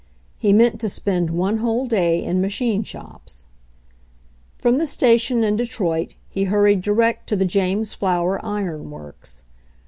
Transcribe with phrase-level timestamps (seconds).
[0.35, 3.45] He meant to spend one whole day in machine shops.
[4.57, 9.43] From the station in Detroit he hurried direct to the James Flower Iron Works.